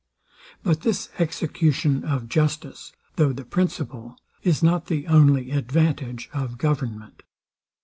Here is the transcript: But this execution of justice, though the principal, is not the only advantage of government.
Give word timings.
But 0.63 0.81
this 0.81 1.09
execution 1.19 2.03
of 2.03 2.27
justice, 2.27 2.91
though 3.17 3.31
the 3.33 3.45
principal, 3.45 4.17
is 4.41 4.63
not 4.63 4.87
the 4.87 5.05
only 5.05 5.51
advantage 5.51 6.27
of 6.33 6.57
government. 6.57 7.21